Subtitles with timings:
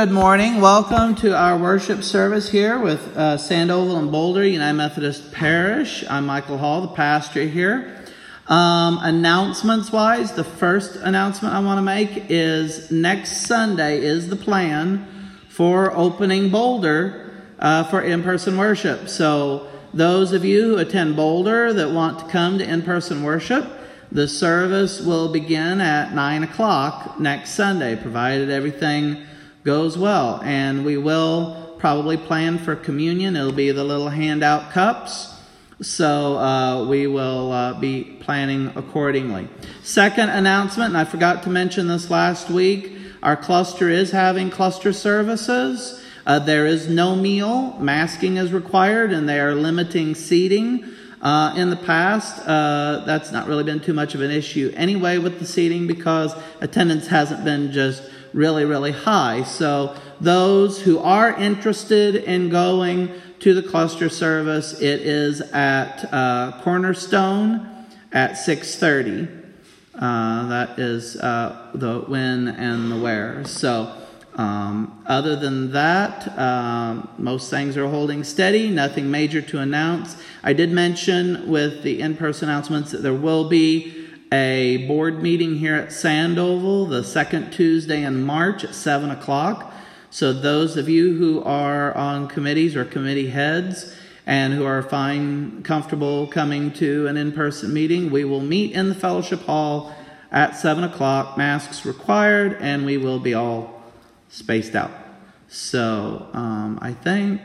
[0.00, 0.62] Good morning.
[0.62, 6.06] Welcome to our worship service here with uh, Sandoval and Boulder United Methodist Parish.
[6.08, 8.02] I'm Michael Hall, the pastor here.
[8.46, 14.36] Um, announcements wise, the first announcement I want to make is next Sunday is the
[14.36, 15.06] plan
[15.50, 19.06] for opening Boulder uh, for in person worship.
[19.10, 23.70] So, those of you who attend Boulder that want to come to in person worship,
[24.10, 29.26] the service will begin at 9 o'clock next Sunday, provided everything
[29.64, 30.40] goes well.
[30.42, 33.36] And we will probably plan for communion.
[33.36, 35.34] It'll be the little handout cups.
[35.82, 39.48] So uh, we will uh, be planning accordingly.
[39.82, 44.92] Second announcement, and I forgot to mention this last week, our cluster is having cluster
[44.92, 46.04] services.
[46.26, 50.84] Uh, there is no meal, masking is required, and they are limiting seating.
[51.22, 55.18] Uh, in the past, uh, that's not really been too much of an issue anyway
[55.18, 59.42] with the seating because attendance hasn't been just really, really high.
[59.42, 66.60] So those who are interested in going to the cluster service, it is at uh,
[66.62, 69.38] Cornerstone at 6:30.
[69.94, 73.44] Uh, that is uh, the when and the where.
[73.44, 73.96] So.
[74.36, 80.16] Um, other than that, um, most things are holding steady, nothing major to announce.
[80.42, 83.99] I did mention with the in person announcements that there will be
[84.32, 89.72] a board meeting here at Sandoval the second Tuesday in March at 7 o'clock.
[90.10, 93.94] So, those of you who are on committees or committee heads
[94.26, 98.88] and who are fine, comfortable coming to an in person meeting, we will meet in
[98.88, 99.94] the fellowship hall
[100.32, 103.82] at 7 o'clock, masks required, and we will be all
[104.28, 104.92] spaced out.
[105.48, 107.42] So, um, I think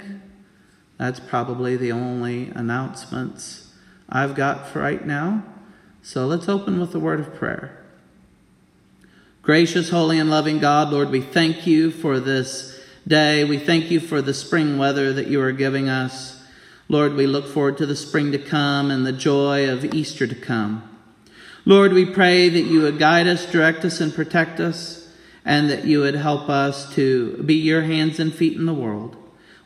[0.98, 3.72] that's probably the only announcements
[4.08, 5.44] I've got for right now.
[6.06, 7.84] So let's open with a word of prayer.
[9.42, 13.44] Gracious, holy, and loving God, Lord, we thank you for this day.
[13.44, 16.40] We thank you for the spring weather that you are giving us.
[16.90, 20.36] Lord, we look forward to the spring to come and the joy of Easter to
[20.36, 20.88] come.
[21.66, 25.12] Lord, we pray that you would guide us, direct us, and protect us,
[25.44, 29.16] and that you would help us to be your hands and feet in the world.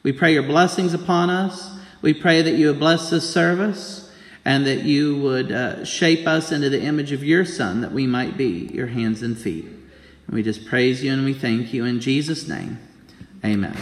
[0.03, 1.77] We pray your blessings upon us.
[2.01, 3.98] We pray that you would bless this service
[4.49, 8.07] and that you would uh, shape us into the image of your Son, that we
[8.07, 9.65] might be your hands and feet.
[9.65, 12.79] And we just praise you and we thank you in Jesus' name.
[13.45, 13.77] Amen.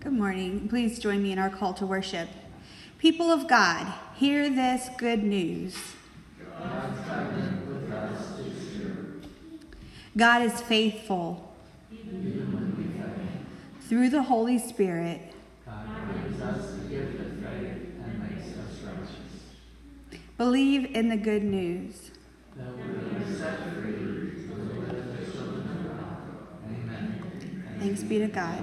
[0.00, 0.66] Good morning.
[0.66, 2.30] Please join me in our call to worship.
[2.96, 5.76] People of God, hear this good news.
[10.16, 11.54] God is faithful
[13.90, 15.20] through the Holy Spirit.
[15.66, 15.84] God
[16.22, 20.20] gives us the gift of faith and makes us righteous.
[20.38, 22.12] Believe in the good news.
[27.80, 28.62] Thanks be to God.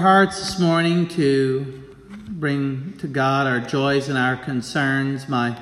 [0.00, 1.84] Hearts this morning to
[2.26, 5.60] bring to God our joys and our concerns, my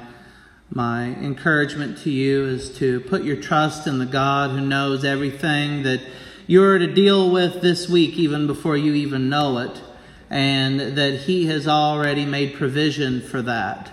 [0.70, 5.82] my encouragement to you is to put your trust in the God who knows everything
[5.82, 6.00] that
[6.46, 9.82] you're to deal with this week, even before you even know it,
[10.30, 13.90] and that He has already made provision for that.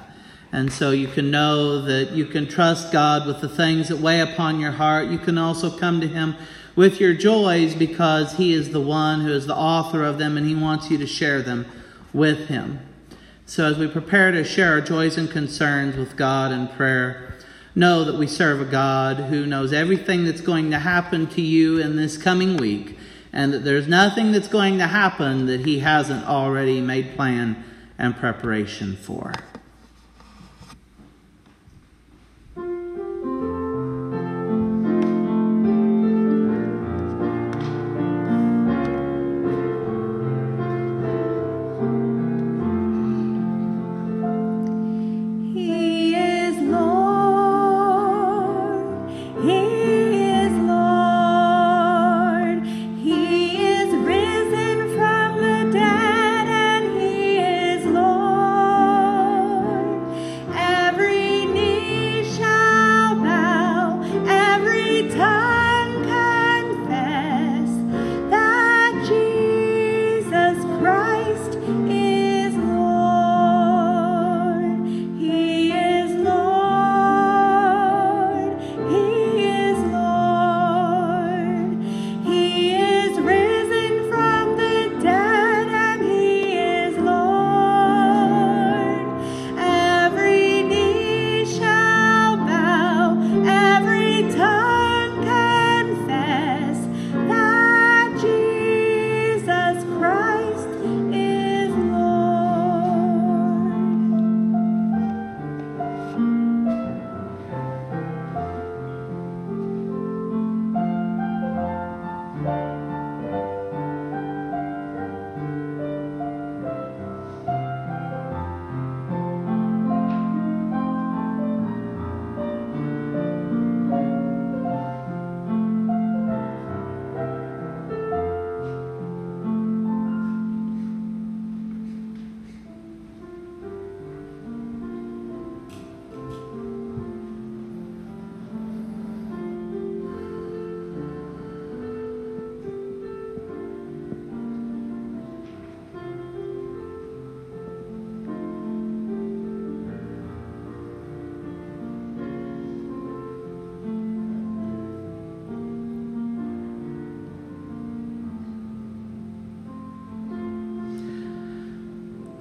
[0.52, 4.20] And so you can know that you can trust God with the things that weigh
[4.20, 5.08] upon your heart.
[5.08, 6.36] You can also come to Him
[6.76, 10.46] with your joys because He is the one who is the author of them and
[10.48, 11.66] He wants you to share them
[12.14, 12.80] with Him.
[13.46, 17.36] So as we prepare to share our joys and concerns with God in prayer,
[17.76, 21.80] know that we serve a God who knows everything that's going to happen to you
[21.80, 22.98] in this coming week
[23.32, 27.64] and that there's nothing that's going to happen that He hasn't already made plan
[28.00, 29.34] and preparation for.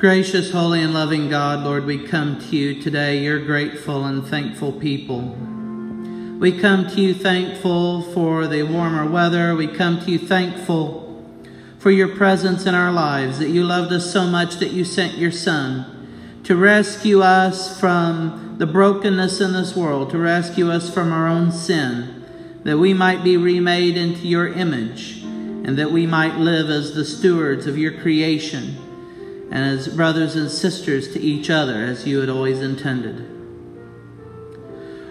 [0.05, 4.71] Gracious, holy, and loving God, Lord, we come to you today, your grateful and thankful
[4.71, 5.21] people.
[6.39, 9.57] We come to you thankful for the warmer weather.
[9.57, 11.25] We come to you thankful
[11.79, 15.17] for your presence in our lives, that you loved us so much that you sent
[15.17, 21.15] your Son to rescue us from the brokenness in this world, to rescue us from
[21.15, 22.27] our own sin,
[22.63, 27.07] that we might be remade into your image, and that we might live as the
[27.07, 28.84] stewards of your creation
[29.55, 33.31] and as brothers and sisters to each other as you had always intended.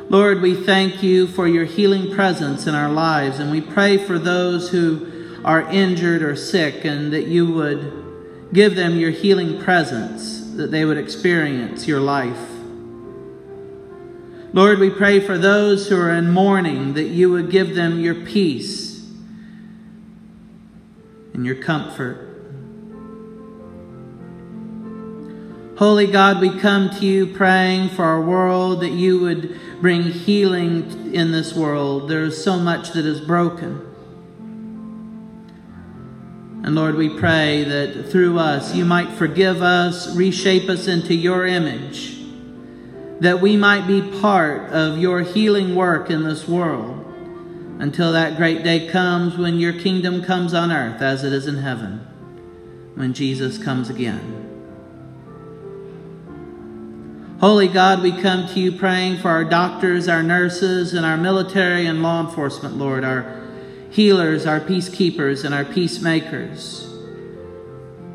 [0.09, 4.19] Lord, we thank you for your healing presence in our lives, and we pray for
[4.19, 10.51] those who are injured or sick, and that you would give them your healing presence,
[10.55, 12.49] that they would experience your life.
[14.51, 18.13] Lord, we pray for those who are in mourning, that you would give them your
[18.13, 19.09] peace
[21.33, 22.32] and your comfort.
[25.83, 31.13] Holy God, we come to you praying for our world that you would bring healing
[31.13, 32.09] in this world.
[32.09, 33.81] There is so much that is broken.
[36.63, 41.45] And Lord, we pray that through us you might forgive us, reshape us into your
[41.45, 42.17] image,
[43.19, 47.05] that we might be part of your healing work in this world
[47.79, 51.57] until that great day comes when your kingdom comes on earth as it is in
[51.57, 51.99] heaven,
[52.95, 54.52] when Jesus comes again.
[57.43, 61.87] Holy God, we come to you praying for our doctors, our nurses, and our military
[61.87, 63.43] and law enforcement, Lord, our
[63.89, 66.87] healers, our peacekeepers, and our peacemakers.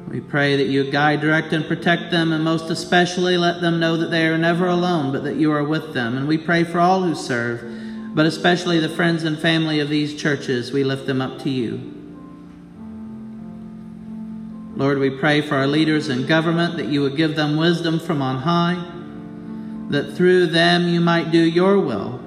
[0.08, 3.99] We pray that you guide, direct, and protect them, and most especially let them know
[3.99, 6.16] that they are never alone, but that you are with them.
[6.16, 10.18] And we pray for all who serve, but especially the friends and family of these
[10.18, 10.73] churches.
[10.73, 11.75] We lift them up to you.
[14.75, 18.23] Lord, we pray for our leaders in government that you would give them wisdom from
[18.23, 18.94] on high,
[19.88, 22.21] that through them you might do your will.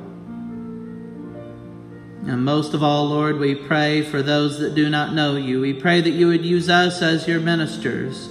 [2.25, 5.59] And most of all, Lord, we pray for those that do not know you.
[5.59, 8.29] We pray that you would use us as your ministers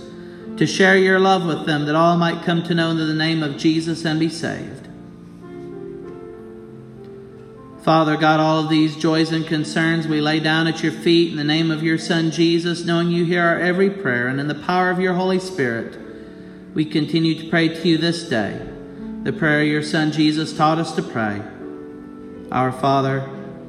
[0.57, 3.57] to share your love with them, that all might come to know the name of
[3.57, 4.89] Jesus and be saved.
[7.83, 11.37] Father God, all of these joys and concerns we lay down at your feet in
[11.37, 14.55] the name of your Son Jesus, knowing you hear our every prayer, and in the
[14.55, 15.99] power of your Holy Spirit,
[16.75, 18.61] we continue to pray to you this day.
[19.23, 21.43] The prayer your Son Jesus taught us to pray.
[22.51, 23.21] Our Father,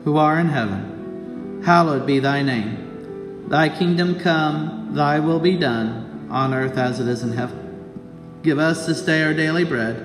[0.06, 3.50] who art in heaven, hallowed be thy name.
[3.50, 8.40] Thy kingdom come, thy will be done, on earth as it is in heaven.
[8.44, 9.98] Give us this day our daily bread,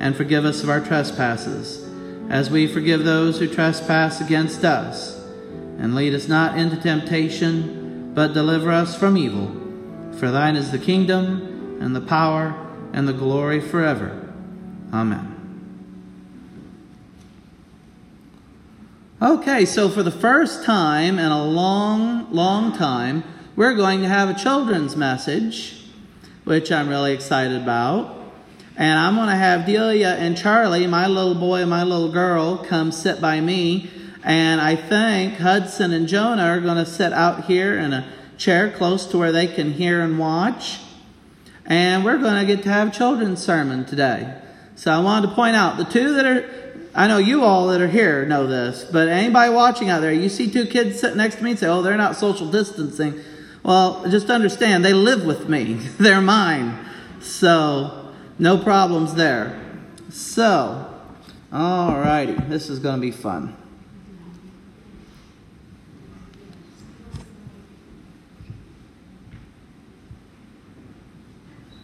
[0.00, 1.88] and forgive us of our trespasses
[2.28, 5.16] as we forgive those who trespass against us.
[5.78, 9.54] And lead us not into temptation, but deliver us from evil.
[10.18, 12.56] For thine is the kingdom, and the power,
[12.92, 14.31] and the glory forever.
[14.92, 15.38] Amen.
[19.22, 23.22] Okay, so for the first time in a long, long time,
[23.54, 25.84] we're going to have a children's message,
[26.44, 28.18] which I'm really excited about.
[28.76, 32.58] And I'm going to have Delia and Charlie, my little boy and my little girl,
[32.58, 33.90] come sit by me.
[34.24, 38.70] And I think Hudson and Jonah are going to sit out here in a chair
[38.70, 40.80] close to where they can hear and watch.
[41.64, 44.42] And we're going to get to have children's sermon today.
[44.82, 46.50] So I wanted to point out the two that are,
[46.92, 50.28] I know you all that are here know this, but anybody watching out there, you
[50.28, 53.20] see two kids sitting next to me and say, oh, they're not social distancing.
[53.62, 55.74] Well, just understand, they live with me.
[56.00, 56.84] they're mine.
[57.20, 59.56] So, no problems there.
[60.10, 60.92] So,
[61.52, 63.56] all righty, this is going to be fun.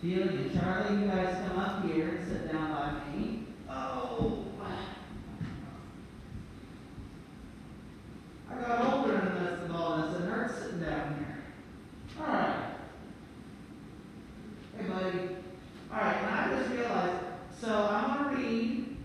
[0.08, 3.46] Delia Charlie, you guys come up here and sit down by me.
[3.68, 4.44] Oh,
[8.58, 11.38] I got older midst of all this and hurt sitting down here.
[12.20, 12.64] All right.
[14.76, 15.18] Hey, buddy.
[15.92, 17.24] All right, and I just realized,
[17.60, 18.96] so I'm going to read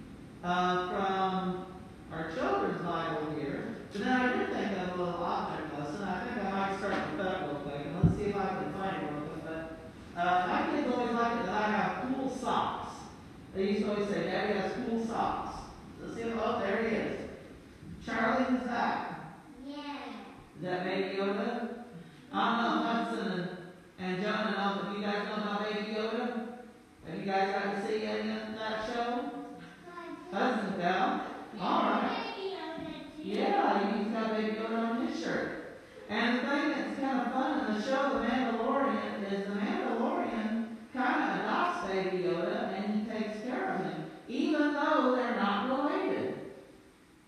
[0.43, 1.65] uh, from
[2.11, 6.03] our children's Bible here, but then I did think of a little object lesson.
[6.03, 8.73] I think I might start with that real quick, and let's see if I can
[8.73, 9.45] find it real quick.
[9.45, 12.95] But uh, my kids always like it that I have cool socks.
[13.55, 15.57] They used to always say, Daddy has cool socks.
[16.01, 17.29] Let's see, oh, there he is.
[18.05, 19.02] Charlie in back.
[20.63, 21.67] That Baby Yoda?
[22.31, 23.49] I don't know, Hudson
[23.99, 26.47] and, Jonah but do you guys know about Baby Yoda?
[27.05, 29.29] Have you guys got to see any of that show?
[30.31, 31.21] Husband down.
[31.59, 32.33] All right.
[33.21, 35.81] Yeah, he's got Baby Yoda on his shirt.
[36.09, 40.67] And the thing that's kind of fun in the show, The Mandalorian, is the Mandalorian
[40.93, 45.67] kind of adopts Baby Yoda and he takes care of him, even though they're not
[45.67, 46.39] related.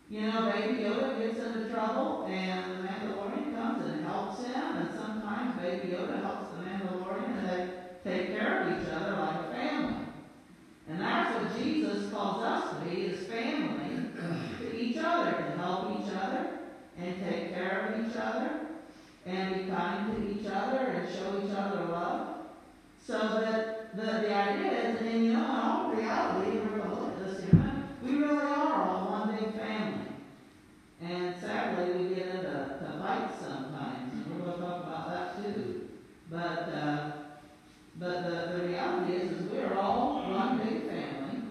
[0.10, 4.90] You know, Baby Yoda gets into trouble and the Mandalorian comes and helps him, and
[4.94, 7.70] sometimes Baby Yoda helps the Mandalorian and they
[8.04, 10.06] take care of each other like a family.
[10.90, 14.10] And that's what Jesus calls us to be, is family
[14.60, 16.60] to each other, to help each other
[17.00, 18.60] and take care of each other
[19.26, 22.38] and be kind to each other and show each other love.
[23.06, 26.96] So that the, the idea is, and you know, in all reality, we're going to
[26.96, 30.08] look at this here, we really are all one big family.
[31.02, 35.44] And sadly, we get into to fights sometimes, and we're going to talk about that
[35.44, 35.90] too.
[36.30, 36.40] But
[36.74, 37.12] uh,
[37.98, 41.42] but the, the reality is, is we are all one big family,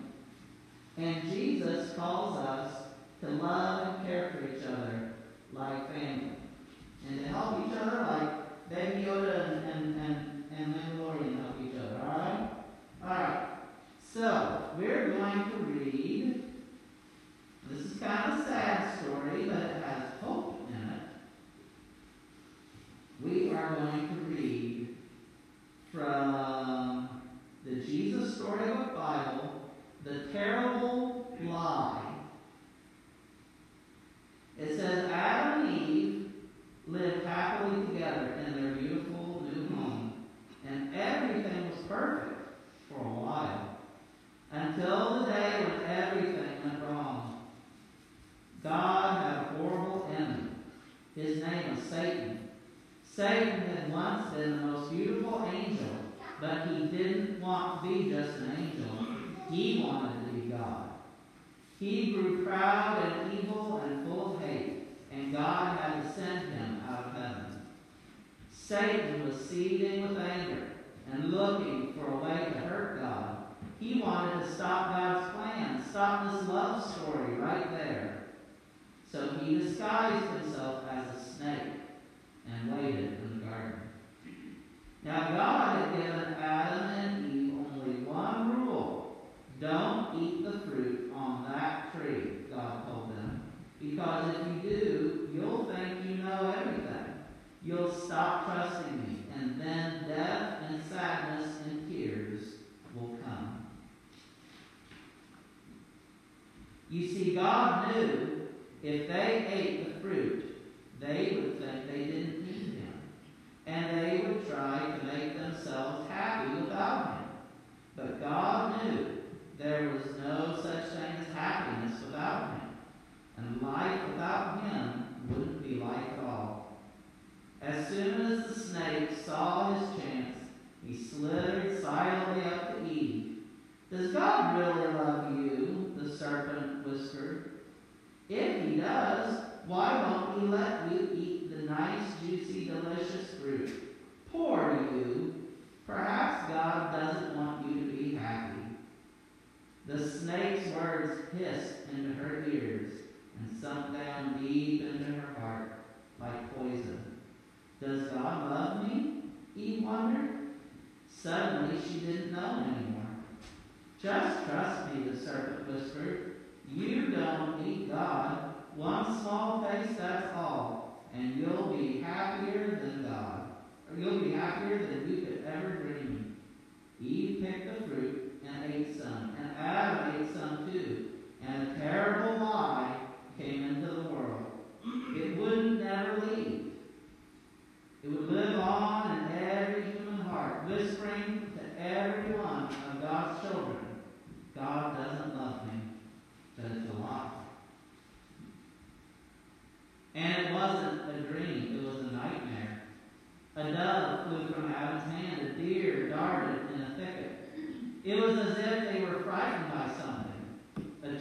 [0.99, 2.73] and Jesus calls us
[3.23, 5.13] to love and care for each other
[5.53, 6.33] like family,
[7.09, 11.79] and to help each other like Baby Yoda and, and, and, and Mandalorian help each
[11.79, 12.01] other.
[12.03, 12.51] All right?
[13.03, 13.49] All right.
[14.13, 16.43] So we're going to read.
[17.71, 20.03] This is kind of a sad story, but it has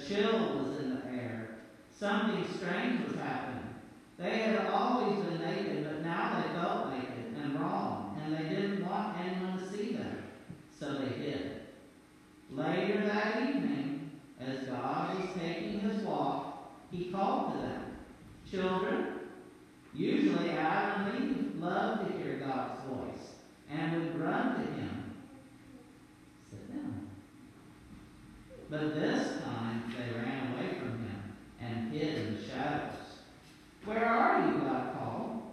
[0.07, 1.59] chill was in the air.
[1.97, 3.63] Something strange was happening.
[4.17, 8.85] They had always been naked, but now they felt naked and wrong, and they didn't
[8.85, 10.23] want anyone to see them.
[10.79, 11.61] So they hid.
[12.51, 17.83] Later that evening, as God was taking his walk, he called to them,
[18.49, 19.19] Children,
[19.95, 23.31] usually Adam and Eve loved to hear God's voice
[23.69, 25.15] and would run to him.
[26.51, 27.07] Sit down.
[28.73, 31.21] But this time they ran away from him
[31.61, 32.95] and hid in the shadows.
[33.85, 34.61] Where are you?
[34.61, 35.43] God called.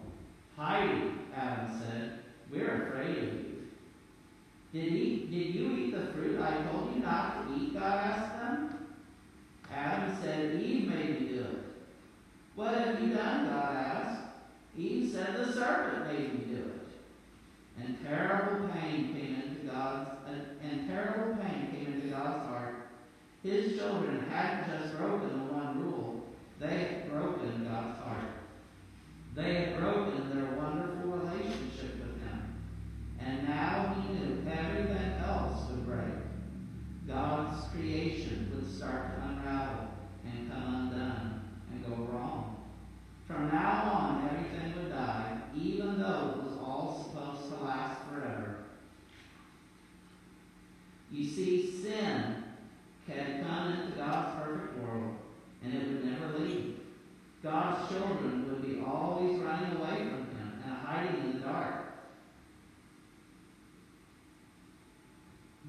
[0.56, 2.20] Hiding, Adam said.
[2.50, 3.68] We're afraid of you.
[4.72, 7.74] Did, he, did you eat the fruit I told you not to eat?
[7.74, 8.86] God asked them.
[9.70, 11.64] Adam said, Eve made me do it.
[12.54, 13.48] What have you done?
[13.48, 14.22] God asked.
[14.78, 17.82] Eve said, The serpent made me do it.
[17.82, 20.08] And terrible pain came into God's
[20.62, 22.49] and terrible pain came into God's.
[23.42, 26.26] His children hadn't just broken the one rule,
[26.58, 28.30] they had broken God's heart.
[29.34, 32.54] They had broken their wonderful relationship with Him.
[33.18, 36.14] And now He knew everything else would break.
[37.08, 39.88] God's creation would start to unravel
[40.24, 41.40] and come undone
[41.72, 42.66] and go wrong.
[43.26, 48.64] From now on, everything would die, even though it was all supposed to last forever.
[51.10, 52.39] You see, sin
[53.16, 55.16] had come into God's perfect world,
[55.62, 56.76] and it would never leave.
[57.42, 61.86] God's children would be always running away from Him and hiding in the dark.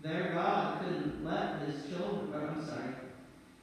[0.03, 2.93] Their God couldn't let His children, or I'm sorry,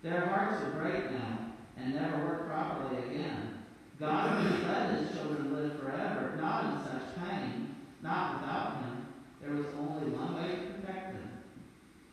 [0.03, 1.39] their hearts would break now
[1.77, 3.59] and never work properly again.
[3.99, 9.07] God couldn't let His children live forever, not in such pain, not without Him.
[9.43, 11.29] There was only one way to protect them.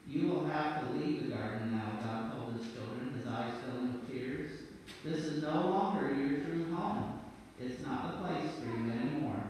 [0.07, 3.93] You will have to leave the garden now, God told His children, his eyes filling
[3.93, 4.51] with tears.
[5.03, 7.19] This is no longer your true home.
[7.59, 9.43] It's not the place for you anymore.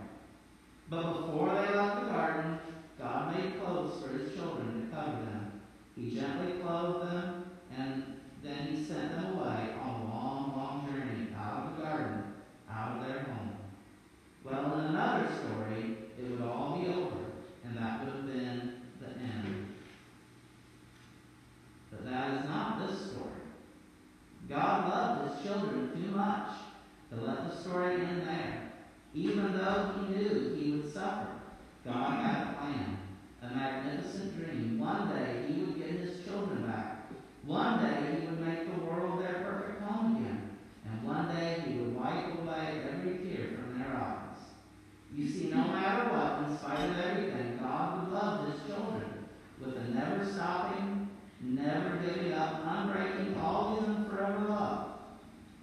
[0.89, 2.59] But before they left the garden,
[2.99, 5.61] God made clothes for his children to cover them.
[5.95, 8.03] He gently clothed them, and
[8.43, 12.23] then he sent them away on a long, long journey out of the garden,
[12.69, 13.51] out of their home.
[14.43, 17.25] Well, in another story, it would all be over,
[17.63, 19.67] and that would have been the end.
[21.89, 22.74] But that is not.
[24.49, 26.49] God loved his children too much
[27.09, 28.71] to let the story end there.
[29.13, 31.27] Even though he knew he would suffer,
[31.83, 32.97] God had a plan,
[33.41, 34.79] a magnificent dream.
[34.79, 37.11] One day he would get his children back.
[37.45, 40.49] One day he would make the world their perfect home again.
[40.85, 44.37] And one day he would wipe away every tear from their eyes.
[45.15, 49.05] You see, no matter what, in spite of everything, God would love his children
[49.59, 51.09] with a never stopping,
[51.41, 54.87] never giving up, unbreaking, always and forever love.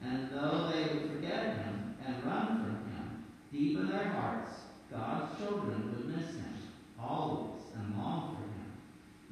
[0.02, 4.52] And though they would forget him and run from him, deep in their hearts,
[4.90, 6.54] God's children would miss him
[7.00, 8.72] always and long for him.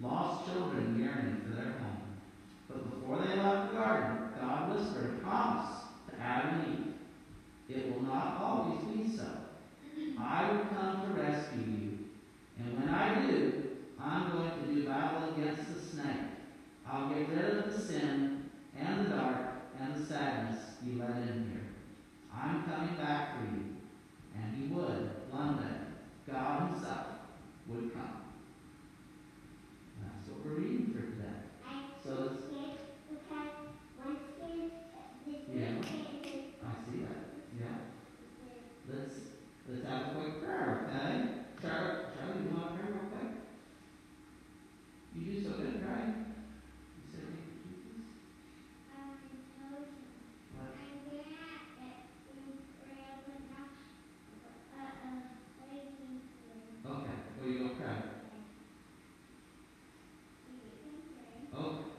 [0.03, 2.03] Lost children yearning for their home.
[2.69, 5.71] But before they left the garden, God whispered a promise
[6.09, 7.77] to Adam and Eve.
[7.77, 9.27] It will not always be so.
[10.19, 11.99] I will come to rescue you.
[12.59, 13.63] And when I do,
[14.01, 16.27] I'm going to do battle against the snake.
[16.87, 19.37] I'll get rid of the sin and the dark
[19.81, 21.67] and the sadness you let in here.
[22.35, 23.65] I'm coming back for you.
[24.37, 26.33] And he would, one day.
[26.33, 27.07] God himself
[27.67, 28.23] would come.
[30.03, 31.39] That's what we're reading for today.
[32.05, 32.51] So it's
[35.53, 35.67] yeah.
[35.67, 37.21] I see that.
[37.59, 37.79] Yeah.
[38.89, 39.17] Let's
[39.69, 41.11] let's have a quick prayer, okay?
[41.61, 43.31] Charlie, Charlie, you want to pray real quick?
[45.15, 46.15] You do so good, right?
[46.97, 48.07] You said you could do this?
[50.57, 50.71] What?
[56.87, 57.17] Okay.
[57.39, 57.99] Well, you go pray.
[61.55, 61.91] Okay.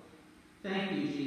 [0.71, 1.20] Thank you, Jesus,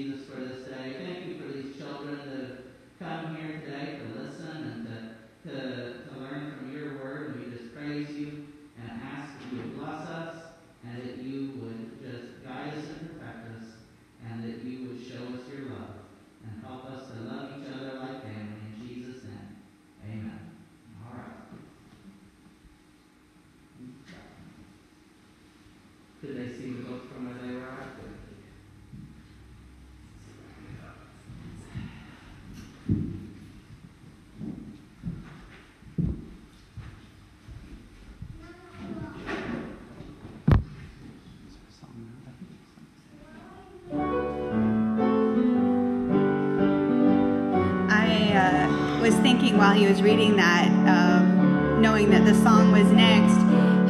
[49.05, 53.37] was thinking while he was reading that, um, knowing that the song was next,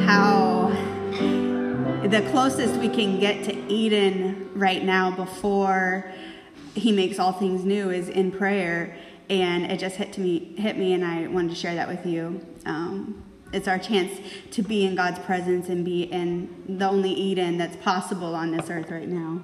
[0.03, 0.67] how
[2.05, 6.11] the closest we can get to Eden right now before
[6.73, 8.97] he makes all things new is in prayer.
[9.29, 12.05] And it just hit to me, hit me, and I wanted to share that with
[12.05, 12.45] you.
[12.65, 13.23] Um,
[13.53, 14.19] it's our chance
[14.51, 18.69] to be in God's presence and be in the only Eden that's possible on this
[18.69, 19.43] earth right now.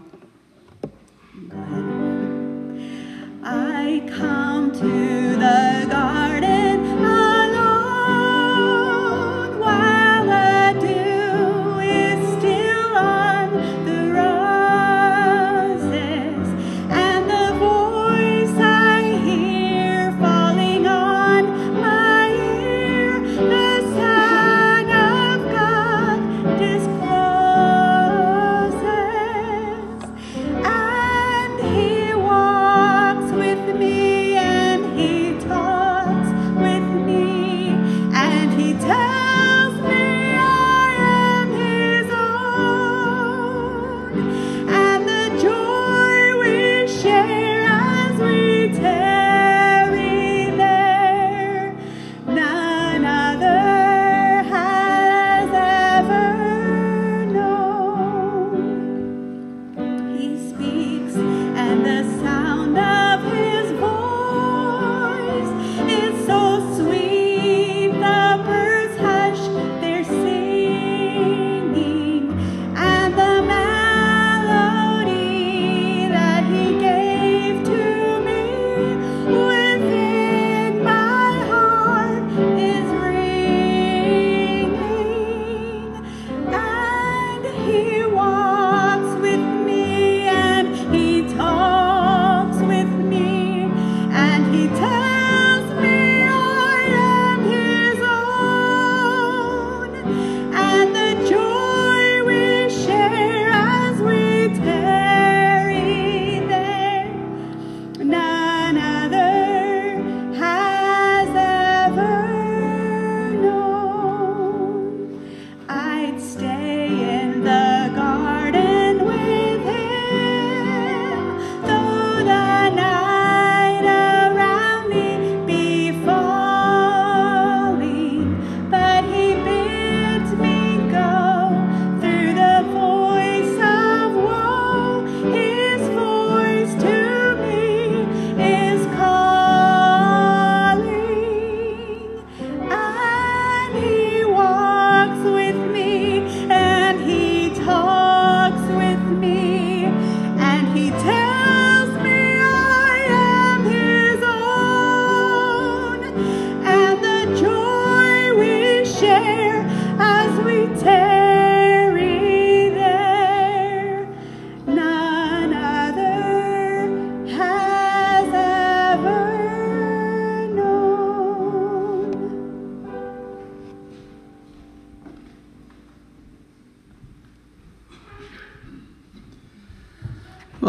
[4.10, 6.21] Come to the garden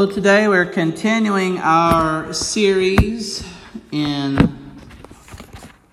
[0.02, 3.48] Well, today we're continuing our series
[3.92, 4.80] in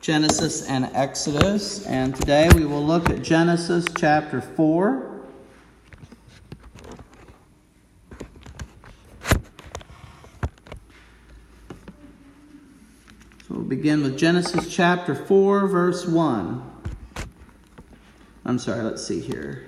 [0.02, 5.22] Genesis and Exodus, and today we will look at Genesis chapter 4.
[13.44, 16.72] So we'll begin with Genesis chapter 4, verse 1.
[18.44, 19.68] I'm sorry, let's see here.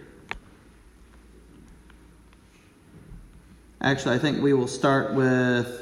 [3.84, 5.82] Actually, I think we will start with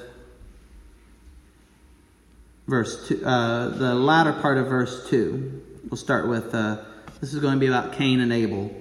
[2.65, 5.61] verse two, uh, the latter part of verse two.
[5.89, 6.77] We'll start with uh,
[7.19, 8.73] this is going to be about Cain and Abel.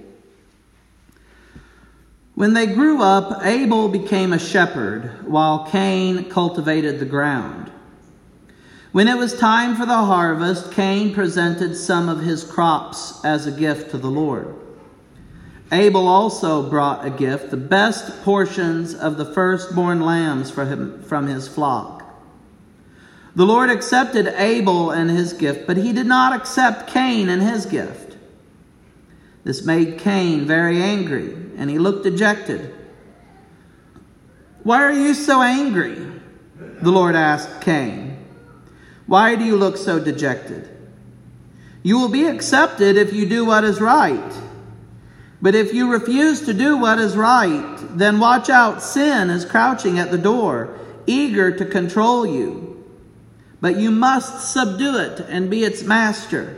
[2.35, 7.69] When they grew up, Abel became a shepherd, while Cain cultivated the ground.
[8.93, 13.51] When it was time for the harvest, Cain presented some of his crops as a
[13.51, 14.55] gift to the Lord.
[15.71, 21.97] Abel also brought a gift, the best portions of the firstborn lambs from his flock.
[23.35, 27.67] The Lord accepted Abel and his gift, but he did not accept Cain and his
[27.67, 28.17] gift.
[29.43, 32.73] This made Cain very angry, and he looked dejected.
[34.63, 35.95] Why are you so angry?
[36.81, 38.25] The Lord asked Cain.
[39.05, 40.67] Why do you look so dejected?
[41.83, 44.33] You will be accepted if you do what is right.
[45.41, 48.83] But if you refuse to do what is right, then watch out.
[48.83, 52.83] Sin is crouching at the door, eager to control you.
[53.61, 56.55] But you must subdue it and be its master.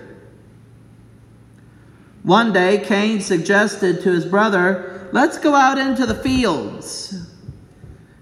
[2.24, 7.28] One day, Cain suggested to his brother, Let's go out into the fields.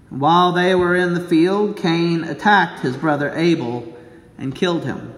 [0.08, 3.96] While they were in the field, Cain attacked his brother Abel
[4.36, 5.14] and killed him.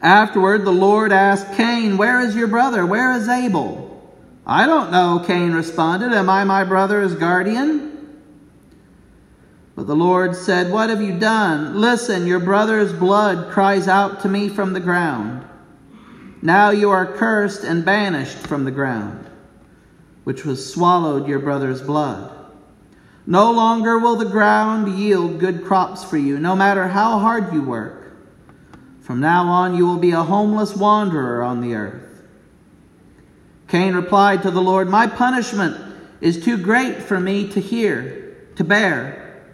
[0.00, 2.86] Afterward, the Lord asked Cain, Where is your brother?
[2.86, 3.86] Where is Abel?
[4.46, 6.12] I don't know, Cain responded.
[6.12, 7.88] Am I my brother's guardian?
[9.74, 11.80] But the Lord said, What have you done?
[11.80, 15.44] Listen, your brother's blood cries out to me from the ground.
[16.40, 19.28] Now you are cursed and banished from the ground,
[20.24, 22.34] which was swallowed your brother's blood.
[23.26, 27.62] No longer will the ground yield good crops for you, no matter how hard you
[27.62, 27.97] work.
[29.08, 32.20] From now on, you will be a homeless wanderer on the earth.
[33.66, 35.78] Cain replied to the Lord, My punishment
[36.20, 39.46] is too great for me to hear, to bear.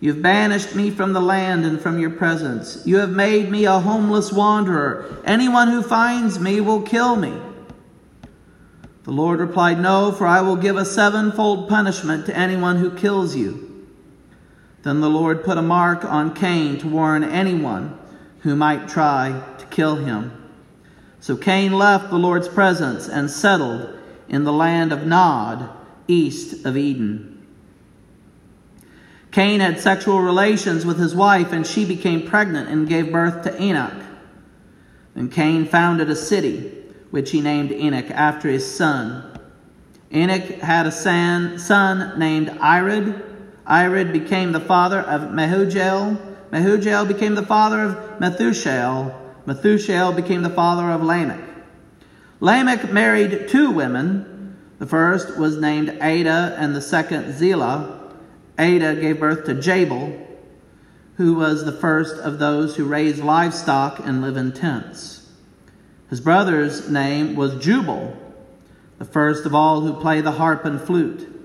[0.00, 2.82] You've banished me from the land and from your presence.
[2.84, 5.22] You have made me a homeless wanderer.
[5.24, 7.32] Anyone who finds me will kill me.
[9.04, 13.34] The Lord replied, No, for I will give a sevenfold punishment to anyone who kills
[13.34, 13.86] you.
[14.82, 17.98] Then the Lord put a mark on Cain to warn anyone
[18.40, 20.32] who might try to kill him.
[21.20, 23.98] So Cain left the Lord's presence and settled
[24.28, 25.68] in the land of Nod,
[26.06, 27.46] east of Eden.
[29.30, 33.62] Cain had sexual relations with his wife, and she became pregnant and gave birth to
[33.62, 34.02] Enoch.
[35.14, 36.72] And Cain founded a city,
[37.10, 39.38] which he named Enoch after his son.
[40.12, 43.22] Enoch had a son named Irad.
[43.66, 46.27] Irad became the father of Mehujael.
[46.50, 49.14] Mehujael became the father of Methushael.
[49.46, 51.40] Methushael became the father of Lamech.
[52.40, 54.56] Lamech married two women.
[54.78, 58.14] The first was named Adah and the second Zillah.
[58.58, 60.26] Adah gave birth to Jabal,
[61.16, 65.28] who was the first of those who raise livestock and live in tents.
[66.10, 68.16] His brother's name was Jubal,
[68.98, 71.37] the first of all who play the harp and flute.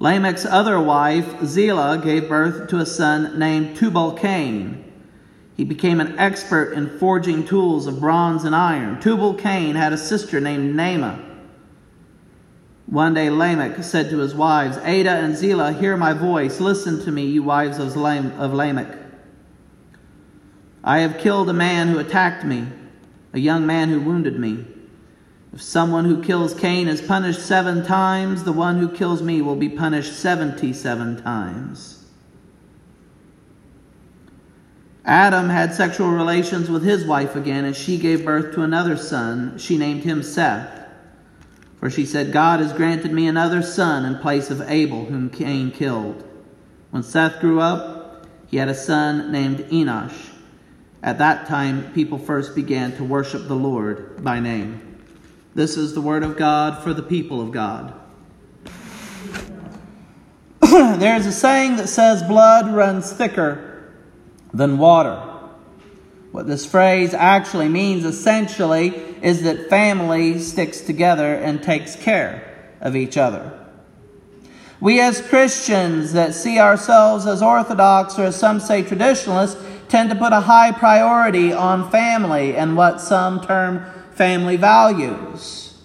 [0.00, 4.84] Lamech's other wife, Zillah, gave birth to a son named Tubal Cain.
[5.56, 9.00] He became an expert in forging tools of bronze and iron.
[9.00, 11.24] Tubal Cain had a sister named Naamah.
[12.86, 16.60] One day Lamech said to his wives, Adah and Zillah, hear my voice.
[16.60, 18.96] Listen to me, you wives of Lamech.
[20.84, 22.66] I have killed a man who attacked me,
[23.32, 24.64] a young man who wounded me.
[25.52, 29.56] If someone who kills Cain is punished seven times, the one who kills me will
[29.56, 32.04] be punished 77 times.
[35.04, 39.56] Adam had sexual relations with his wife again, and she gave birth to another son.
[39.56, 40.86] She named him Seth.
[41.80, 45.70] For she said, God has granted me another son in place of Abel, whom Cain
[45.70, 46.24] killed.
[46.90, 50.30] When Seth grew up, he had a son named Enosh.
[51.02, 54.87] At that time, people first began to worship the Lord by name.
[55.58, 57.92] This is the word of God for the people of God.
[60.60, 63.92] There's a saying that says, Blood runs thicker
[64.54, 65.16] than water.
[66.30, 68.90] What this phrase actually means essentially
[69.20, 73.58] is that family sticks together and takes care of each other.
[74.78, 80.14] We as Christians that see ourselves as Orthodox or as some say traditionalists tend to
[80.14, 83.84] put a high priority on family and what some term
[84.18, 85.80] family values.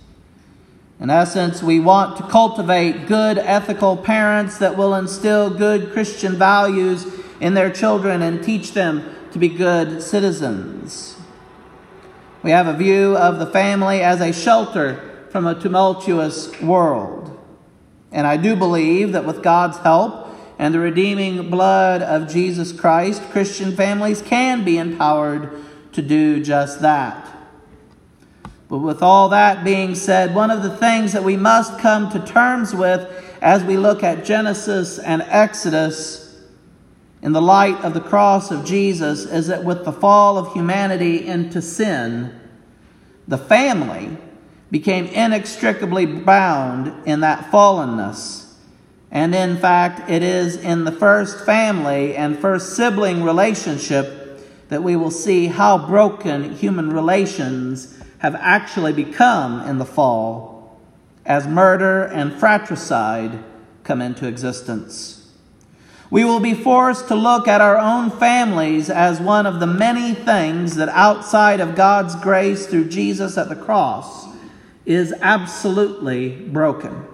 [0.99, 7.05] In essence, we want to cultivate good ethical parents that will instill good Christian values
[7.39, 11.15] in their children and teach them to be good citizens.
[12.41, 17.39] We have a view of the family as a shelter from a tumultuous world.
[18.11, 23.21] And I do believe that with God's help and the redeeming blood of Jesus Christ,
[23.29, 25.51] Christian families can be empowered
[25.91, 27.32] to do just that.
[28.73, 32.19] But with all that being said, one of the things that we must come to
[32.19, 33.07] terms with
[33.39, 36.41] as we look at Genesis and Exodus
[37.21, 41.23] in the light of the cross of Jesus is that with the fall of humanity
[41.23, 42.33] into sin,
[43.27, 44.17] the family
[44.71, 48.55] became inextricably bound in that fallenness.
[49.11, 54.95] And in fact, it is in the first family and first sibling relationship that we
[54.95, 60.79] will see how broken human relations have actually become in the fall
[61.25, 63.43] as murder and fratricide
[63.83, 65.29] come into existence.
[66.09, 70.13] We will be forced to look at our own families as one of the many
[70.13, 74.27] things that outside of God's grace through Jesus at the cross
[74.85, 77.05] is absolutely broken.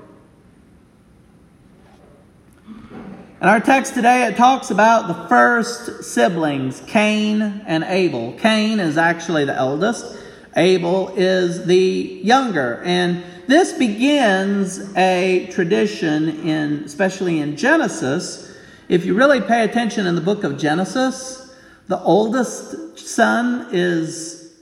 [3.42, 8.34] In our text today, it talks about the first siblings, Cain and Abel.
[8.34, 10.19] Cain is actually the eldest,
[10.56, 12.82] Abel is the younger.
[12.84, 18.52] And this begins a tradition in, especially in Genesis.
[18.88, 21.56] If you really pay attention in the book of Genesis,
[21.88, 24.54] the oldest son is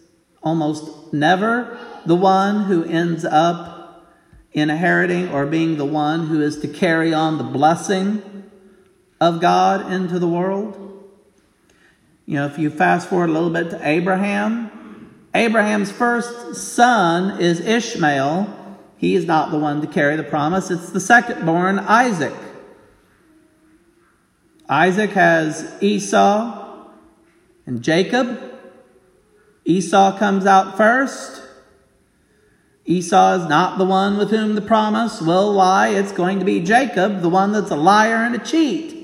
[0.41, 4.07] almost never the one who ends up
[4.53, 8.49] inheriting or being the one who is to carry on the blessing
[9.19, 10.75] of God into the world.
[12.25, 14.71] You know, if you fast forward a little bit to Abraham,
[15.37, 18.51] Abraham's first son is Ishmael.
[18.97, 22.33] He is not the one to carry the promise, it's the second born, Isaac.
[24.67, 26.87] Isaac has Esau
[27.67, 28.41] and Jacob.
[29.63, 31.43] Esau comes out first.
[32.85, 35.89] Esau is not the one with whom the promise will lie.
[35.89, 38.96] It's going to be Jacob, the one that's a liar and a cheat.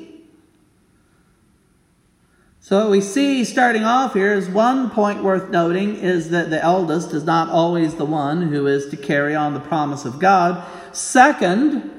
[2.64, 7.12] So, we see starting off here is one point worth noting is that the eldest
[7.12, 10.66] is not always the one who is to carry on the promise of God.
[10.96, 11.92] Second,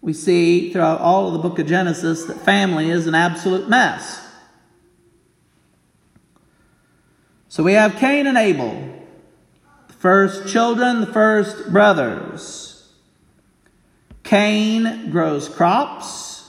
[0.00, 4.26] we see throughout all of the book of Genesis that family is an absolute mess.
[7.46, 8.92] So we have Cain and Abel
[9.86, 12.92] the first children, the first brothers.
[14.24, 16.43] Cain grows crops,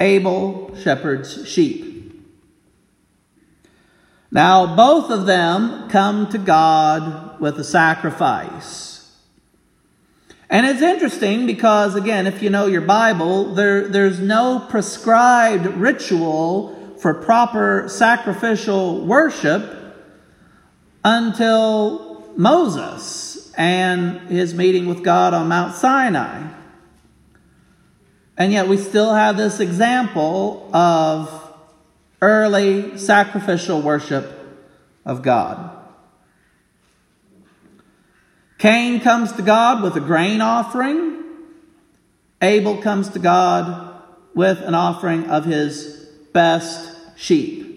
[0.00, 1.94] Abel shepherds sheep.
[4.30, 8.94] Now, both of them come to God with a sacrifice.
[10.50, 16.96] And it's interesting because, again, if you know your Bible, there, there's no prescribed ritual
[16.98, 19.96] for proper sacrificial worship
[21.04, 26.48] until Moses and his meeting with God on Mount Sinai.
[28.36, 31.30] And yet we still have this example of
[32.20, 34.30] early sacrificial worship
[35.04, 35.70] of God.
[38.58, 41.22] Cain comes to God with a grain offering.
[42.40, 44.02] Abel comes to God
[44.34, 47.73] with an offering of his best sheep.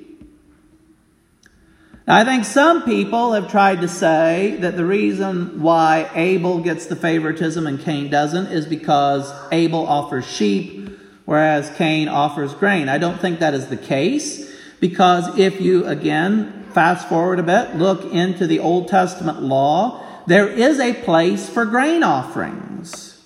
[2.08, 6.86] Now, I think some people have tried to say that the reason why Abel gets
[6.86, 10.90] the favoritism and Cain doesn't is because Abel offers sheep,
[11.26, 12.88] whereas Cain offers grain.
[12.88, 14.50] I don't think that is the case
[14.80, 20.48] because if you, again, fast forward a bit, look into the Old Testament law, there
[20.48, 23.22] is a place for grain offerings.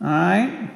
[0.00, 0.70] All right?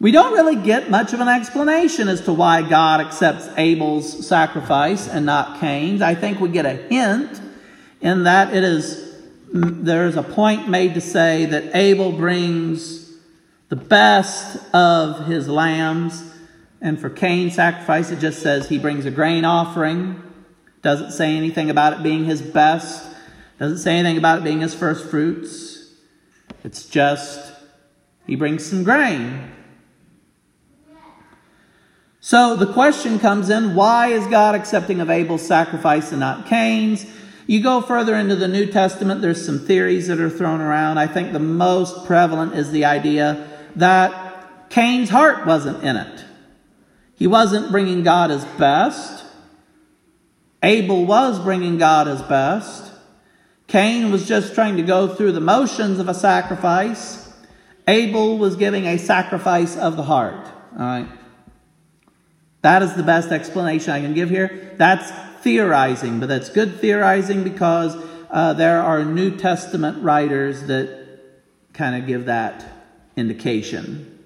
[0.00, 5.08] We don't really get much of an explanation as to why God accepts Abel's sacrifice
[5.08, 6.02] and not Cain's.
[6.02, 7.40] I think we get a hint
[8.00, 9.14] in that it is
[9.56, 13.12] there's a point made to say that Abel brings
[13.68, 16.22] the best of his lambs,
[16.80, 20.20] and for Cain's sacrifice, it just says he brings a grain offering
[20.82, 23.06] Doesn't say anything about it being his best.
[23.58, 25.94] Doesn't say anything about it being his first fruits.
[26.64, 27.52] It's just
[28.26, 29.53] he brings some grain.
[32.24, 37.04] So the question comes in why is God accepting of Abel's sacrifice and not Cain's?
[37.46, 40.96] You go further into the New Testament, there's some theories that are thrown around.
[40.96, 43.46] I think the most prevalent is the idea
[43.76, 46.24] that Cain's heart wasn't in it.
[47.14, 49.22] He wasn't bringing God his best.
[50.62, 52.90] Abel was bringing God his best.
[53.66, 57.30] Cain was just trying to go through the motions of a sacrifice.
[57.86, 60.46] Abel was giving a sacrifice of the heart.
[60.72, 61.08] All right.
[62.64, 64.72] That is the best explanation I can give here.
[64.78, 65.10] That's
[65.42, 67.94] theorizing, but that's good theorizing because
[68.30, 71.20] uh, there are New Testament writers that
[71.74, 72.64] kind of give that
[73.16, 74.18] indication.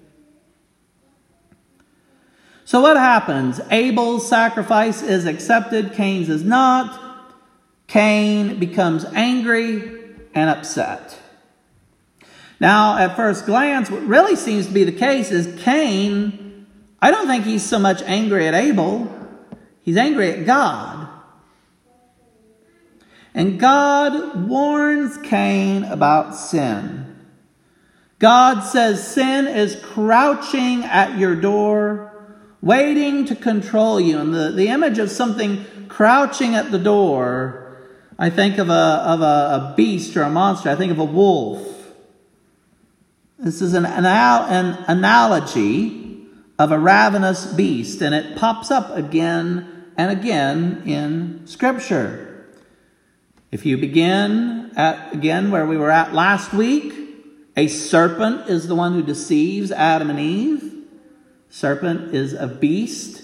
[2.63, 3.59] So, what happens?
[3.71, 7.35] Abel's sacrifice is accepted, Cain's is not.
[7.87, 11.19] Cain becomes angry and upset.
[12.61, 16.48] Now, at first glance, what really seems to be the case is Cain,
[17.01, 19.07] I don't think he's so much angry at Abel,
[19.81, 21.07] he's angry at God.
[23.33, 27.05] And God warns Cain about sin.
[28.17, 32.11] God says sin is crouching at your door,
[32.61, 34.17] waiting to control you.
[34.17, 37.77] And the, the image of something crouching at the door,
[38.17, 40.69] I think of a, of a, a beast or a monster.
[40.69, 41.65] I think of a wolf.
[43.37, 46.08] This is an, an, an analogy
[46.59, 52.45] of a ravenous beast, and it pops up again and again in Scripture.
[53.49, 56.93] If you begin at again where we were at last week,
[57.55, 60.83] a serpent is the one who deceives Adam and Eve.
[61.49, 63.23] Serpent is a beast.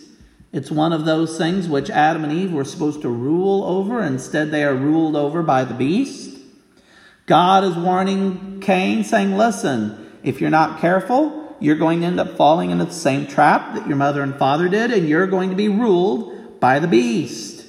[0.54, 4.02] It's one of those things which Adam and Eve were supposed to rule over.
[4.02, 6.40] Instead, they are ruled over by the beast.
[7.26, 12.36] God is warning Cain, saying, Listen, if you're not careful, you're going to end up
[12.36, 15.56] falling into the same trap that your mother and father did, and you're going to
[15.56, 17.66] be ruled by the beast.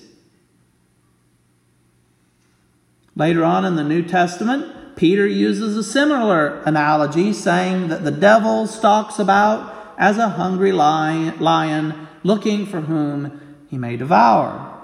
[3.14, 8.66] Later on in the New Testament, Peter uses a similar analogy, saying that the devil
[8.66, 14.75] stalks about as a hungry lion, looking for whom he may devour.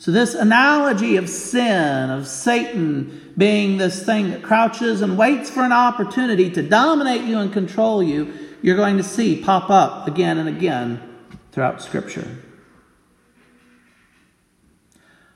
[0.00, 5.62] So, this analogy of sin, of Satan being this thing that crouches and waits for
[5.64, 8.32] an opportunity to dominate you and control you,
[8.62, 11.02] you're going to see pop up again and again
[11.50, 12.38] throughout Scripture.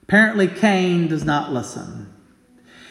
[0.04, 2.12] Apparently, Cain does not listen.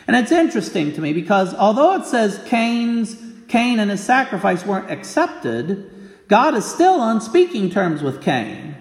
[0.08, 3.16] And it's interesting to me because although it says Cain's,
[3.48, 5.90] Cain and his sacrifice weren't accepted,
[6.28, 8.76] God is still on speaking terms with Cain.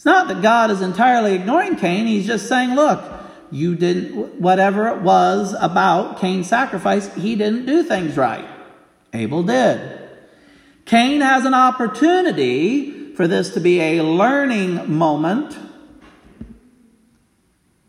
[0.00, 3.04] It's not that God is entirely ignoring Cain, he's just saying, look,
[3.50, 8.48] you didn't, whatever it was about Cain's sacrifice, he didn't do things right.
[9.12, 10.00] Abel did.
[10.86, 15.54] Cain has an opportunity for this to be a learning moment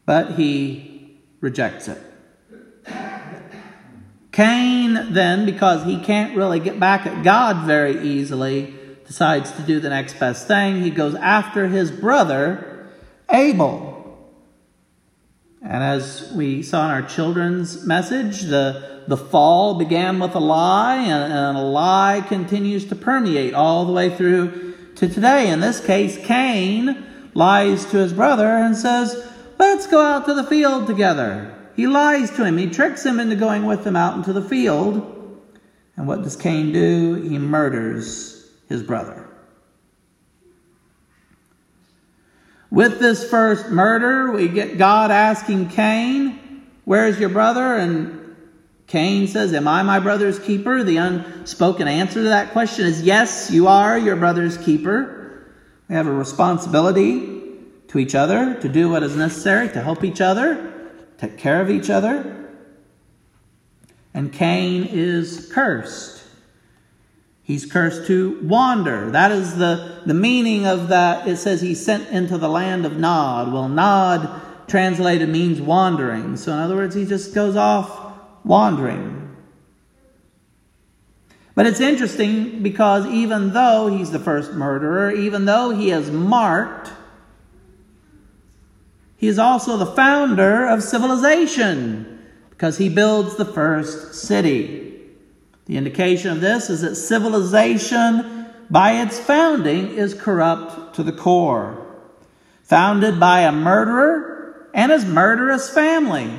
[0.06, 2.02] but he rejects it.
[4.34, 8.74] Cain, then, because he can't really get back at God very easily,
[9.12, 10.82] decides to do the next best thing.
[10.82, 12.88] He goes after his brother,
[13.30, 14.18] Abel.
[15.62, 20.96] And as we saw in our children's message, the, the fall began with a lie,
[20.96, 25.50] and, and a lie continues to permeate all the way through to today.
[25.50, 30.46] In this case, Cain lies to his brother and says, Let's go out to the
[30.46, 31.54] field together.
[31.76, 32.58] He lies to him.
[32.58, 35.42] He tricks him into going with him out into the field.
[35.98, 37.16] And what does Cain do?
[37.16, 38.31] He murders
[38.72, 39.28] his brother.
[42.72, 46.40] With this first murder, we get God asking Cain,
[46.86, 47.76] Where's your brother?
[47.76, 48.36] And
[48.88, 50.84] Cain says, Am I my brother's keeper?
[50.84, 55.46] The unspoken answer to that question is yes, you are your brother's keeper.
[55.90, 57.42] We have a responsibility
[57.90, 61.70] to each other, to do what is necessary to help each other, take care of
[61.70, 62.50] each other.
[64.14, 66.21] And Cain is cursed.
[67.44, 69.12] He's cursed to wander.
[69.12, 71.28] That is the, the meaning of that.
[71.28, 73.52] It says he's sent into the land of Nod.
[73.52, 76.38] Well, Nod translated means wandering.
[76.38, 78.16] So, in other words, he just goes off
[78.46, 79.36] wandering.
[81.56, 86.92] But it's interesting because even though he's the first murderer, even though he is marked,
[89.18, 92.20] he is also the founder of civilization
[92.50, 94.91] because he builds the first city.
[95.66, 101.88] The indication of this is that civilization, by its founding, is corrupt to the core.
[102.64, 106.32] founded by a murderer and his murderous family.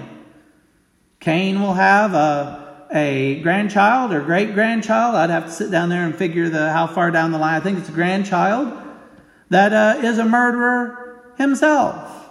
[1.20, 5.14] Cain will have a, a grandchild or great grandchild.
[5.14, 7.54] I'd have to sit down there and figure the how far down the line.
[7.54, 8.76] I think it's a grandchild
[9.50, 12.30] that uh, is a murderer himself.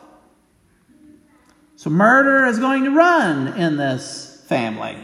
[1.75, 4.97] So murder is going to run in this family.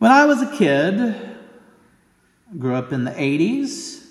[0.00, 1.14] When I was a kid,
[2.58, 4.02] grew up in the 80s,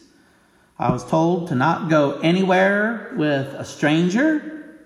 [0.77, 4.77] I was told to not go anywhere with a stranger.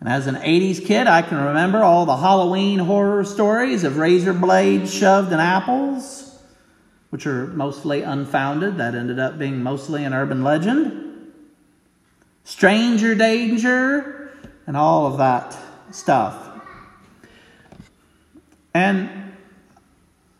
[0.00, 4.32] And as an 80s kid, I can remember all the Halloween horror stories of razor
[4.32, 6.36] blades shoved in apples,
[7.10, 8.78] which are mostly unfounded.
[8.78, 11.32] That ended up being mostly an urban legend.
[12.42, 15.56] Stranger danger, and all of that
[15.92, 16.50] stuff.
[18.74, 19.23] And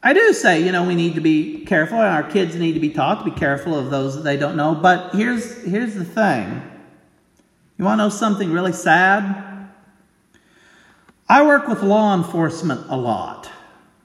[0.04, 2.80] I do say, you know, we need to be careful, and our kids need to
[2.80, 4.74] be taught to be careful of those that they don't know.
[4.74, 6.62] But here's, here's the thing
[7.78, 9.70] you want to know something really sad?
[11.26, 13.50] I work with law enforcement a lot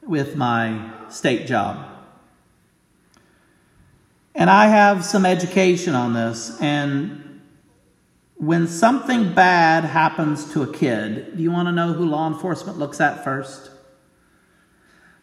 [0.02, 1.86] with my state job.
[4.34, 6.58] And I have some education on this.
[6.62, 7.42] And
[8.38, 12.78] when something bad happens to a kid, do you want to know who law enforcement
[12.78, 13.70] looks at first?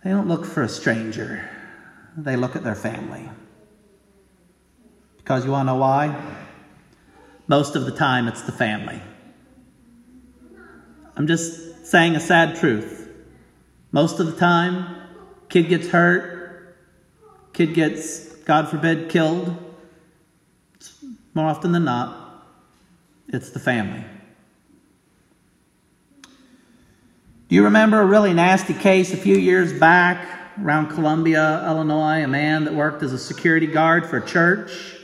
[0.06, 1.50] They don't look for a stranger,
[2.16, 3.28] they look at their family.
[5.16, 6.16] Because you want to know why?
[7.48, 9.02] Most of the time, it's the family.
[11.16, 13.10] I'm just saying a sad truth.
[13.90, 14.96] Most of the time,
[15.48, 16.76] kid gets hurt,
[17.52, 19.56] kid gets, God forbid, killed.
[21.34, 22.46] More often than not,
[23.26, 24.04] it's the family.
[27.48, 32.24] Do you remember a really nasty case a few years back around Columbia, Illinois?
[32.24, 34.96] A man that worked as a security guard for a church.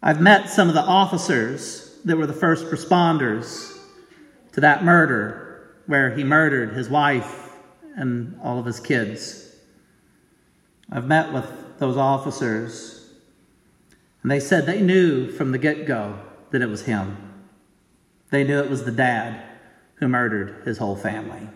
[0.00, 3.76] I've met some of the officers that were the first responders
[4.52, 7.50] to that murder, where he murdered his wife
[7.96, 9.52] and all of his kids.
[10.92, 13.04] I've met with those officers,
[14.22, 16.20] and they said they knew from the get go
[16.52, 17.16] that it was him.
[18.30, 19.47] They knew it was the dad
[19.98, 21.48] who murdered his whole family.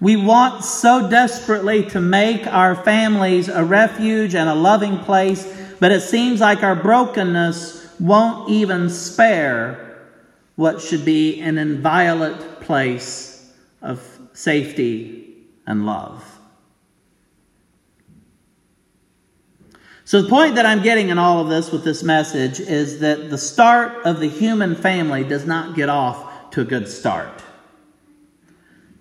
[0.00, 5.46] We want so desperately to make our families a refuge and a loving place,
[5.78, 9.98] but it seems like our brokenness won't even spare
[10.56, 13.52] what should be an inviolate place
[13.82, 14.02] of
[14.32, 16.29] safety and love.
[20.10, 23.30] So, the point that I'm getting in all of this with this message is that
[23.30, 27.44] the start of the human family does not get off to a good start.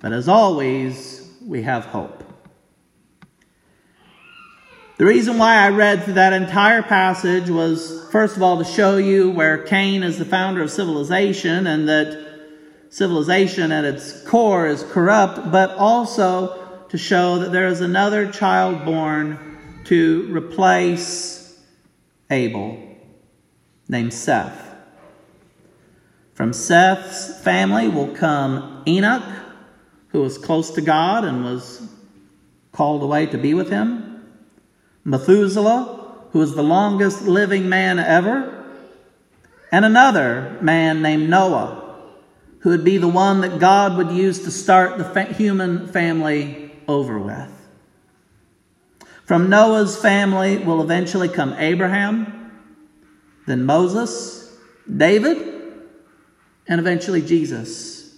[0.01, 2.23] But as always, we have hope.
[4.99, 8.97] The reason why I read through that entire passage was, first of all, to show
[8.97, 12.23] you where Cain is the founder of civilization and that
[12.89, 18.85] civilization at its core is corrupt, but also to show that there is another child
[18.85, 19.48] born
[19.89, 21.59] to replace
[22.29, 22.77] Abel,
[23.87, 24.75] named Seth.
[26.35, 29.23] From Seth's family will come Enoch,
[30.09, 31.81] who was close to God and was
[32.71, 34.29] called away to be with him,
[35.05, 38.63] Methuselah, who was the longest living man ever,
[39.71, 41.95] and another man named Noah,
[42.59, 47.17] who would be the one that God would use to start the human family over
[47.17, 47.58] with.
[49.29, 52.51] From Noah's family will eventually come Abraham,
[53.45, 54.57] then Moses,
[54.91, 55.37] David,
[56.67, 58.11] and eventually Jesus.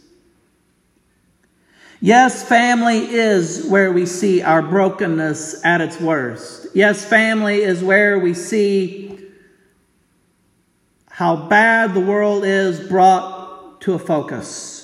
[2.00, 6.68] Yes, family is where we see our brokenness at its worst.
[6.74, 9.20] Yes, family is where we see
[11.10, 14.81] how bad the world is brought to a focus.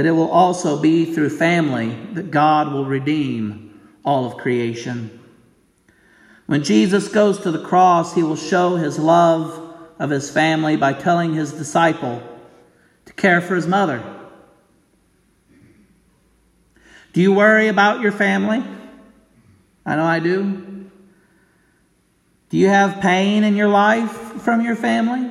[0.00, 5.20] But it will also be through family that God will redeem all of creation.
[6.46, 10.94] When Jesus goes to the cross, he will show his love of his family by
[10.94, 12.22] telling his disciple
[13.04, 14.02] to care for his mother.
[17.12, 18.64] Do you worry about your family?
[19.84, 20.88] I know I do.
[22.48, 25.30] Do you have pain in your life from your family?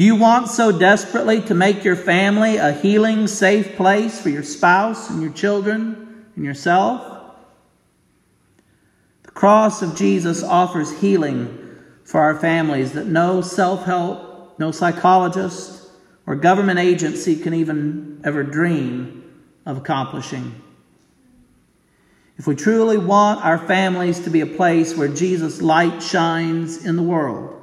[0.00, 4.42] Do you want so desperately to make your family a healing, safe place for your
[4.42, 7.34] spouse and your children and yourself?
[9.24, 15.90] The cross of Jesus offers healing for our families that no self help, no psychologist,
[16.26, 19.30] or government agency can even ever dream
[19.66, 20.62] of accomplishing.
[22.38, 26.96] If we truly want our families to be a place where Jesus' light shines in
[26.96, 27.59] the world,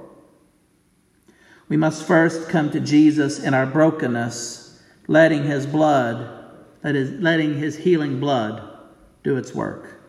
[1.69, 6.45] we must first come to Jesus in our brokenness, letting his blood,
[6.81, 8.61] that is, letting his healing blood
[9.23, 9.99] do its work.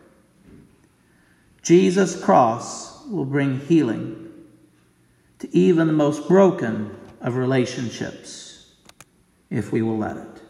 [1.61, 4.31] Jesus' cross will bring healing
[5.39, 8.73] to even the most broken of relationships
[9.49, 10.41] if we will let it.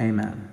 [0.00, 0.47] Amen.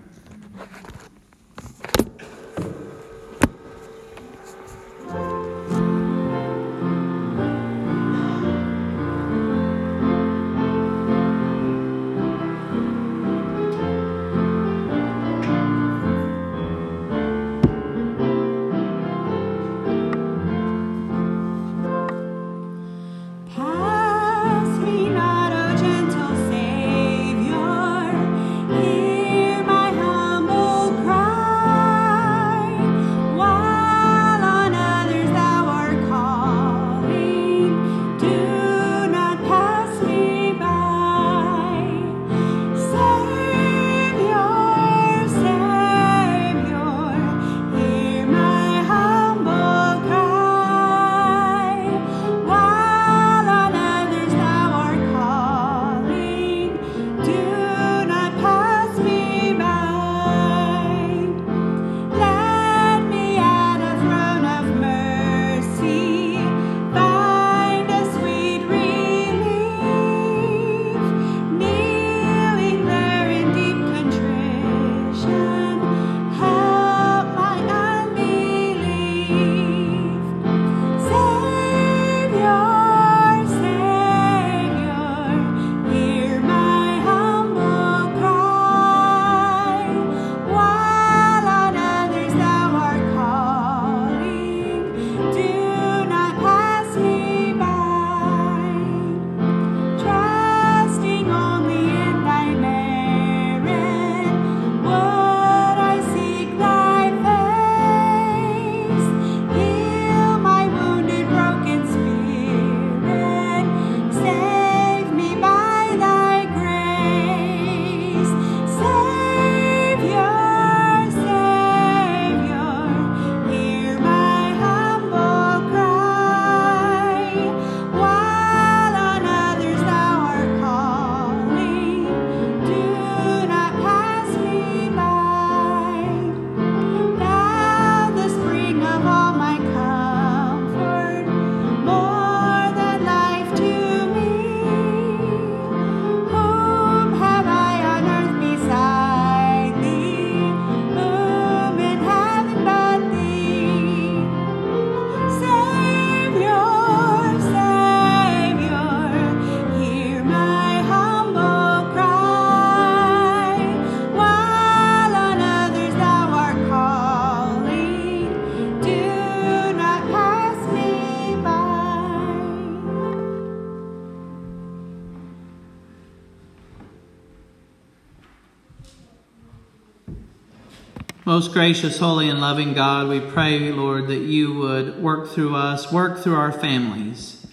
[181.55, 186.19] Gracious, holy, and loving God, we pray, Lord, that you would work through us, work
[186.19, 187.47] through our families,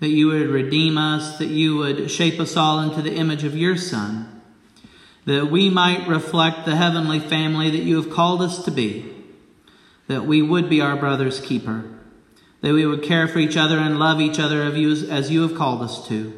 [0.00, 3.56] that you would redeem us, that you would shape us all into the image of
[3.56, 4.42] your Son,
[5.26, 9.14] that we might reflect the heavenly family that you have called us to be,
[10.08, 11.84] that we would be our brother's keeper,
[12.62, 15.82] that we would care for each other and love each other as you have called
[15.82, 16.36] us to.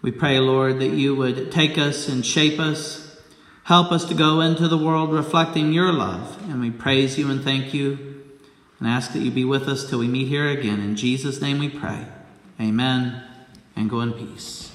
[0.00, 3.09] We pray, Lord, that you would take us and shape us
[3.70, 6.42] Help us to go into the world reflecting your love.
[6.50, 8.24] And we praise you and thank you
[8.80, 10.80] and ask that you be with us till we meet here again.
[10.80, 12.04] In Jesus' name we pray.
[12.60, 13.22] Amen.
[13.76, 14.72] And go in peace.